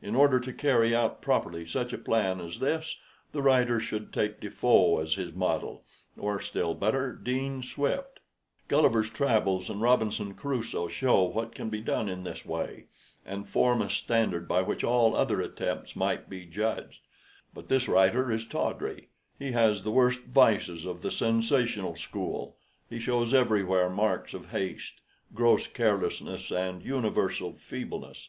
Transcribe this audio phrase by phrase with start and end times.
[0.00, 2.98] In order to carry out properly such a plan as this
[3.32, 5.82] the writer should take Defoe as his model,
[6.16, 8.20] or, still better, Dean Swift.
[8.68, 12.84] Gulliver's Travels and Robinson Crusoe show what can be done in this way,
[13.24, 17.00] and form a standard by which all other attempts must be judged.
[17.52, 22.56] But this writer is tawdry; he has the worst vices of the sensational school
[22.88, 24.94] he shows everywhere marks of haste,
[25.34, 28.28] gross carelessness, and universal feebleness.